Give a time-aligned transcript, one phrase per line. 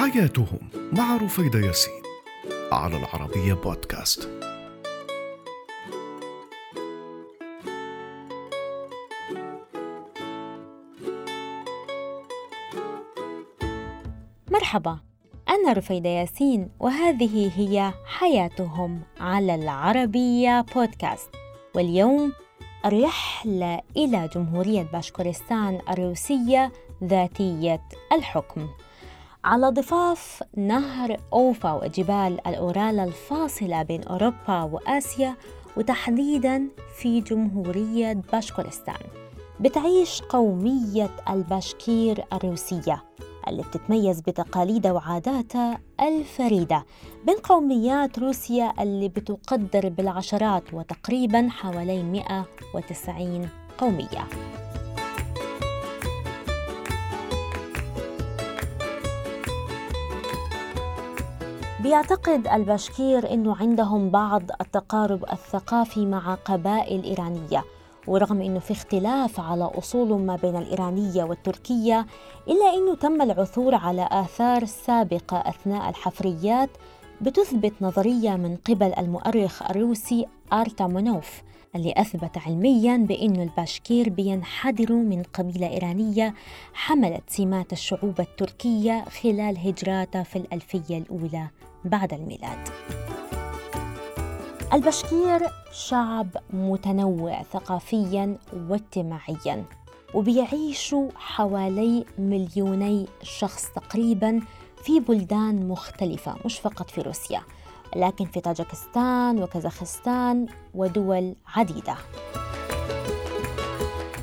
[0.00, 0.58] حياتهم
[0.92, 2.02] مع رفيدة ياسين
[2.72, 4.28] على العربية بودكاست.
[14.50, 14.98] مرحبا
[15.48, 21.30] أنا رفيدة ياسين وهذه هي حياتهم على العربية بودكاست.
[21.74, 22.32] واليوم
[22.84, 26.72] الرحلة إلى جمهورية باشكورستان الروسية
[27.04, 28.68] ذاتية الحكم.
[29.44, 35.36] على ضفاف نهر أوفا وجبال الأورال الفاصلة بين أوروبا وآسيا
[35.76, 39.00] وتحديداً في جمهورية باشكورستان
[39.60, 43.04] بتعيش قومية الباشكير الروسية
[43.48, 46.84] اللي بتتميز بتقاليدها وعاداتها الفريدة
[47.26, 53.48] بين قوميات روسيا اللي بتقدر بالعشرات وتقريبا حوالي 190
[53.78, 54.28] قومية.
[61.82, 67.64] بيعتقد الباشكير أنه عندهم بعض التقارب الثقافي مع قبائل إيرانية
[68.06, 72.06] ورغم أنه في اختلاف على أصول ما بين الإيرانية والتركية
[72.48, 76.70] إلا أنه تم العثور على آثار سابقة أثناء الحفريات
[77.20, 81.42] بتثبت نظرية من قبل المؤرخ الروسي آرتامونوف
[81.76, 86.34] اللي أثبت علميا بأن الباشكير بينحدروا من قبيلة إيرانية
[86.74, 91.48] حملت سمات الشعوب التركية خلال هجراتها في الألفية الأولى.
[91.84, 92.68] بعد الميلاد.
[94.72, 95.40] البشكير
[95.72, 99.64] شعب متنوع ثقافيا واجتماعيا
[100.14, 104.40] وبيعيشوا حوالي مليوني شخص تقريبا
[104.84, 107.42] في بلدان مختلفة مش فقط في روسيا
[107.96, 111.94] لكن في طاجكستان وكازاخستان ودول عديدة.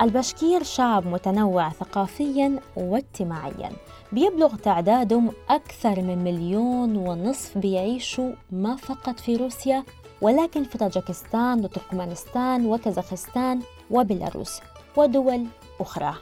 [0.00, 3.70] البشكير شعب متنوع ثقافيا واجتماعيا
[4.12, 9.84] بيبلغ تعدادهم أكثر من مليون ونصف بيعيشوا ما فقط في روسيا
[10.22, 14.60] ولكن في طاجكستان وتركمانستان وكازاخستان وبيلاروس
[14.96, 15.46] ودول
[15.80, 16.14] أخرى.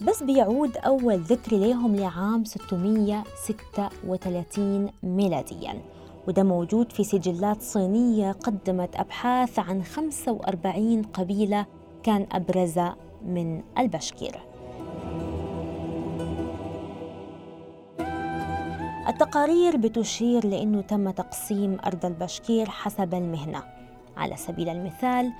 [0.00, 5.82] بس بيعود أول ذكر لهم لعام 636 ميلادياً.
[6.28, 11.66] وده موجود في سجلات صينية قدمت أبحاث عن 45 قبيلة
[12.02, 12.80] كان أبرز
[13.26, 14.47] من البشكير.
[19.08, 23.62] التقارير بتشير لأنه تم تقسيم أرض البشكير حسب المهنة.
[24.16, 25.32] على سبيل المثال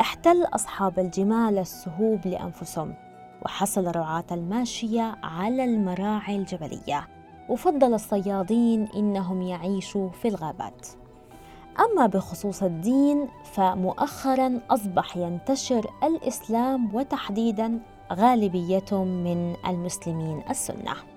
[0.00, 2.94] احتل أصحاب الجمال السهوب لأنفسهم
[3.44, 7.08] وحصل رعاة الماشية على المراعي الجبلية.
[7.48, 10.86] وفضل الصيادين إنهم يعيشوا في الغابات.
[11.80, 17.80] أما بخصوص الدين فمؤخرا أصبح ينتشر الإسلام وتحديدا
[18.12, 21.11] غالبيتهم من المسلمين السنة.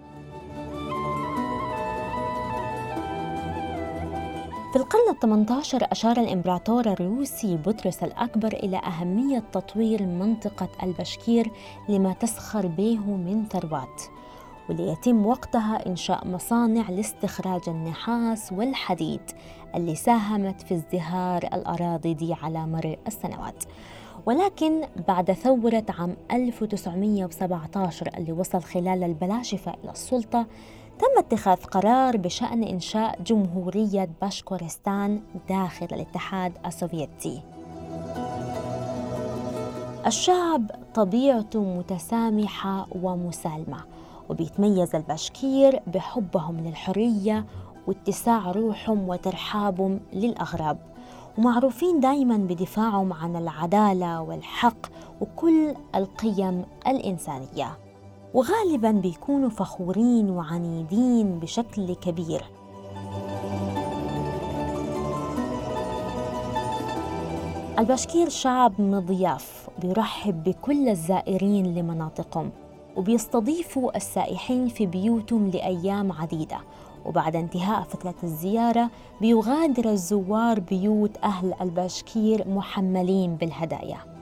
[4.75, 11.51] في القرن الثمانية عشر أشار الإمبراطور الروسي بطرس الأكبر إلى أهمية تطوير منطقة البشكير
[11.89, 14.01] لما تسخر به من ثروات
[14.69, 19.21] وليتم وقتها إنشاء مصانع لاستخراج النحاس والحديد
[19.75, 23.63] اللي ساهمت في ازدهار الأراضي دي على مر السنوات.
[24.25, 30.45] ولكن بعد ثورة عام 1917 اللي وصل خلال البلاشفة إلى السلطة
[30.99, 37.41] تم اتخاذ قرار بشأن إنشاء جمهورية باشكورستان داخل الاتحاد السوفيتي.
[40.07, 43.77] الشعب طبيعته متسامحة ومسالمة
[44.29, 47.45] وبيتميز الباشكير بحبهم للحرية
[47.87, 50.77] واتساع روحهم وترحابهم للأغراب
[51.37, 54.87] ومعروفين دائما بدفاعهم عن العدالة والحق
[55.21, 57.77] وكل القيم الإنسانية
[58.35, 62.43] وغالبا بيكونوا فخورين وعنيدين بشكل كبير.
[67.79, 72.51] الباشكير شعب مضياف بيرحب بكل الزائرين لمناطقهم
[72.95, 76.57] وبيستضيفوا السائحين في بيوتهم لأيام عديدة.
[77.05, 78.89] وبعد انتهاء فترة الزيارة
[79.21, 84.14] بيغادر الزوار بيوت أهل الباشكير محملين بالهدايا.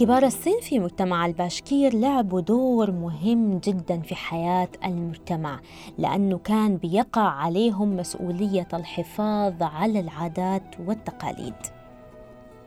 [0.00, 5.60] كبار السن في مجتمع الباشكير لعبوا دور مهم جدا في حياة المجتمع
[5.98, 11.54] لأنه كان بيقع عليهم مسؤولية الحفاظ على العادات والتقاليد.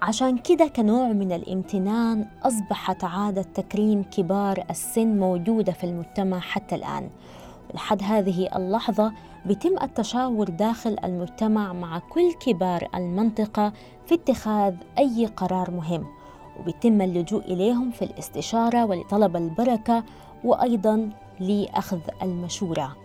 [0.02, 7.10] عشان كده كنوع من الامتنان أصبحت عادة تكريم كبار السن موجودة في المجتمع حتى الآن.
[7.74, 9.14] لحد هذه اللحظة
[9.46, 13.74] بيتم التشاور داخل المجتمع مع كل كبار المنطقة
[14.06, 16.23] في اتخاذ أي قرار مهم.
[16.60, 20.04] وبيتم اللجوء إليهم في الاستشارة ولطلب البركة
[20.44, 21.10] وأيضا
[21.40, 22.96] لأخذ المشورة.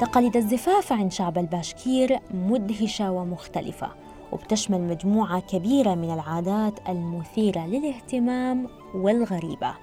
[0.00, 3.88] تقاليد الزفاف عند شعب الباشكير مدهشة ومختلفة
[4.32, 9.74] وبتشمل مجموعة كبيرة من العادات المثيرة للاهتمام والغريبة.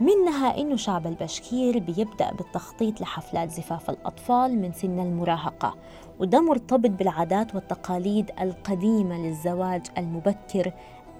[0.00, 5.74] منها إنه شعب البشكير بيبدأ بالتخطيط لحفلات زفاف الأطفال من سن المراهقة
[6.18, 10.72] وده مرتبط بالعادات والتقاليد القديمة للزواج المبكر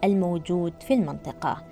[0.05, 1.62] الموجود في المنطقة.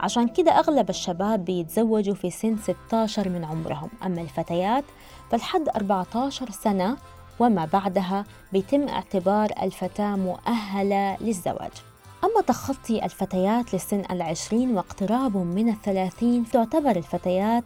[0.00, 3.90] عشان كده أغلب الشباب بيتزوجوا في سن 16 من عمرهم.
[4.06, 4.84] أما الفتيات
[5.30, 6.96] فالحد 14 سنة
[7.38, 11.89] وما بعدها بيتم اعتبار الفتاة مؤهلة للزواج.
[12.24, 17.64] أما تخطي الفتيات لسن العشرين واقترابهم من الثلاثين تعتبر الفتيات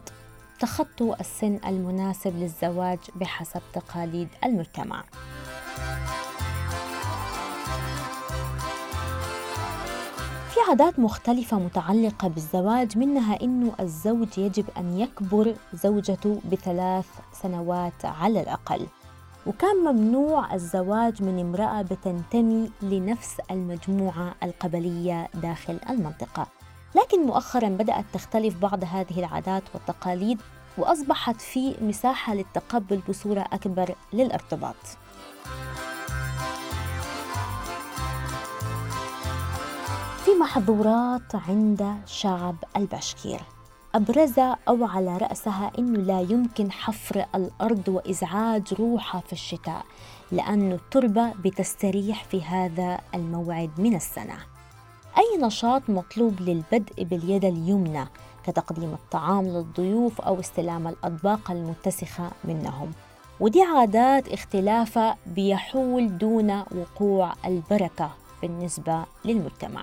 [0.59, 5.03] تخطوا السن المناسب للزواج بحسب تقاليد المجتمع.
[10.49, 17.05] في عادات مختلفة متعلقة بالزواج منها إنه الزوج يجب أن يكبر زوجته بثلاث
[17.41, 18.87] سنوات على الأقل.
[19.47, 26.47] وكان ممنوع الزواج من امرأة بتنتمي لنفس المجموعة القبلية داخل المنطقة.
[26.95, 30.41] لكن مؤخرا بدأت تختلف بعض هذه العادات والتقاليد
[30.77, 34.75] وأصبحت في مساحة للتقبل بصورة أكبر للارتباط.
[40.25, 43.41] في محظورات عند شعب البشكير.
[43.95, 49.85] أبرزها أو على رأسها أنه لا يمكن حفر الأرض وإزعاج روحها في الشتاء
[50.31, 54.37] لأن التربة بتستريح في هذا الموعد من السنة.
[55.17, 58.05] أي نشاط مطلوب للبدء باليد اليمنى
[58.45, 62.91] كتقديم الطعام للضيوف أو استلام الأطباق المتسخة منهم.
[63.39, 68.09] ودي عادات اختلافها بيحول دون وقوع البركة
[68.41, 69.81] بالنسبة للمجتمع.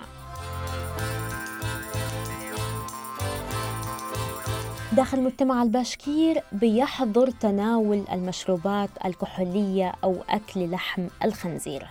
[4.97, 11.87] داخل مجتمع الباشكير بيحظر تناول المشروبات الكحولية أو أكل لحم الخنزير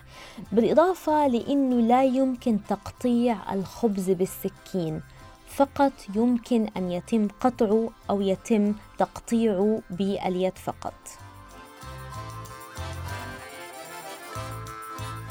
[0.52, 5.02] بالإضافة لأنه لا يمكن تقطيع الخبز بالسكين
[5.46, 10.94] فقط يمكن أن يتم قطعه أو يتم تقطيعه باليد فقط.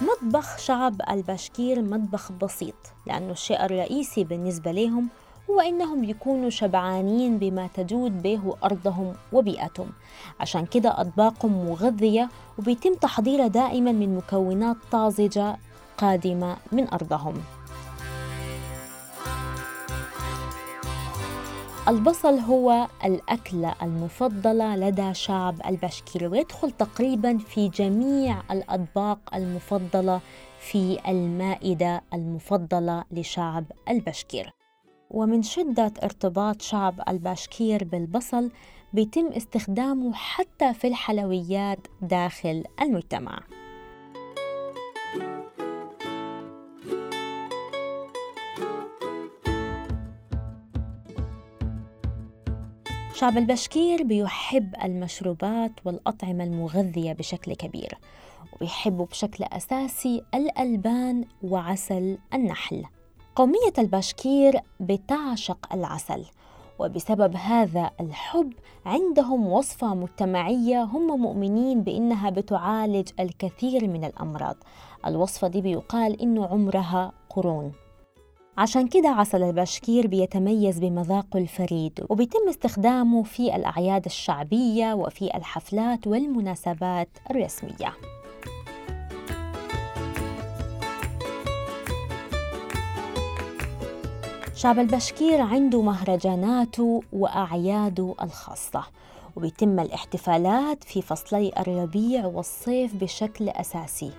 [0.02, 2.76] مطبخ شعب الباشكير مطبخ بسيط
[3.08, 5.10] لأنه الشيء الرئيسي بالنسبة لهم
[5.52, 9.90] هو إنهم يكونوا شبعانين بما تجود به أرضهم وبيئتهم.
[10.40, 15.58] عشان كده أطباقهم مغذية وبيتم تحضيرها دائما من مكونات طازجة
[15.98, 17.34] قادمة من أرضهم.
[21.88, 30.20] البصل هو الأكلة المفضلة لدى شعب البشكير ويدخل تقريبا في جميع الأطباق المفضلة
[30.60, 34.61] في المائدة المفضلة لشعب البشكير.
[35.14, 38.52] ومن شدة ارتباط شعب الباشكير بالبصل
[38.94, 43.40] بيتم استخدامه حتى في الحلويات داخل المجتمع.
[53.16, 57.98] شعب البشكير بيحب المشروبات والأطعمة المغذية بشكل كبير
[58.54, 62.86] وبيحبوا بشكل أساسي الألبان وعسل النحل.
[63.36, 66.26] قومية الباشكير بتعشق العسل
[66.80, 68.54] وبسبب هذا الحب
[68.86, 74.56] عندهم وصفة مجتمعية هم مؤمنين بأنها بتعالج الكثير من الأمراض.
[75.08, 77.72] الوصفة دي بيقال إنه عمرها قرون.
[78.58, 87.10] عشان كده عسل الباشكير بيتميز بمذاقه الفريد وبيتم استخدامه في الأعياد الشعبية وفي الحفلات والمناسبات
[87.32, 87.94] الرسمية.
[94.62, 98.84] شعب البشكير عنده مهرجاناته وأعياده الخاصة
[99.36, 104.12] وبيتم الاحتفالات في فصلي الربيع والصيف بشكل أساسي.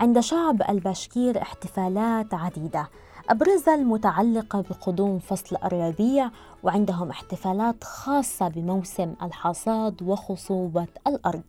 [0.00, 2.88] عند شعب البشكير احتفالات عديدة
[3.30, 6.30] أبرزها المتعلقة بقدوم فصل الربيع
[6.62, 11.42] وعندهم احتفالات خاصة بموسم الحصاد وخصوبة الأرض.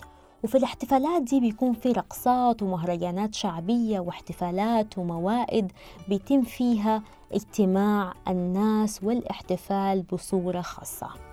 [0.43, 5.71] وفي الاحتفالات دي بيكون في رقصات ومهرجانات شعبية واحتفالات وموائد
[6.07, 11.28] بيتم فيها اجتماع الناس والاحتفال بصورة خاصة.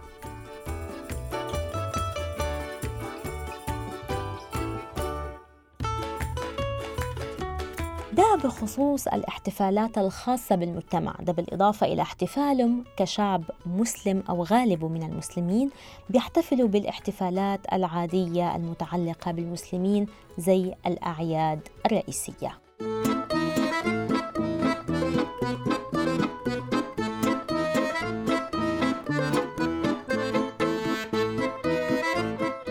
[8.36, 15.70] بخصوص الاحتفالات الخاصة بالمجتمع ده بالإضافة إلى احتفالهم كشعب مسلم أو غالب من المسلمين
[16.10, 20.06] بيحتفلوا بالاحتفالات العادية المتعلقة بالمسلمين
[20.38, 22.58] زي الأعياد الرئيسية.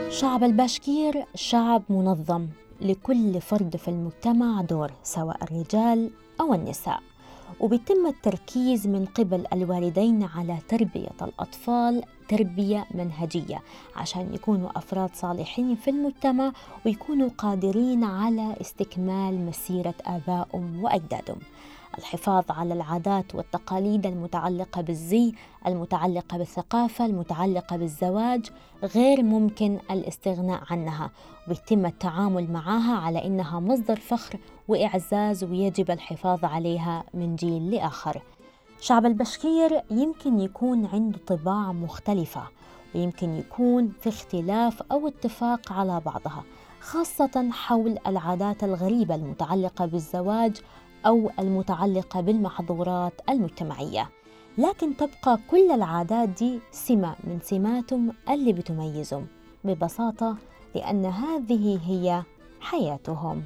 [0.09, 2.47] شعب الباشكير شعب منظم.
[2.81, 6.09] لكل فرد في المجتمع دور سواء الرجال
[6.41, 6.99] أو النساء.
[7.59, 13.61] وبيتم التركيز من قبل الوالدين على تربية الأطفال تربية منهجية
[13.95, 16.51] عشان يكونوا أفراد صالحين في المجتمع
[16.85, 21.37] ويكونوا قادرين على استكمال مسيرة آبائهم وأجدادهم.
[21.97, 25.33] الحفاظ على العادات والتقاليد المتعلقة بالزي
[25.67, 28.49] المتعلقة بالثقافة المتعلقة بالزواج
[28.83, 31.11] غير ممكن الاستغناء عنها.
[31.47, 38.21] ويتم التعامل معها على إنها مصدر فخر وإعزاز ويجب الحفاظ عليها من جيل لآخر.
[38.81, 42.43] شعب البشكير يمكن يكون عنده طباع مختلفة
[42.95, 46.43] ويمكن يكون في اختلاف أو اتفاق على بعضها
[46.79, 50.61] خاصة حول العادات الغريبة المتعلقة بالزواج
[51.05, 54.09] أو المتعلقة بالمحظورات المجتمعية.
[54.57, 59.27] لكن تبقى كل العادات دي سمة من سماتهم اللي بتميزهم
[59.63, 60.37] ببساطة
[60.75, 62.23] لأن هذه هي
[62.59, 63.43] حياتهم.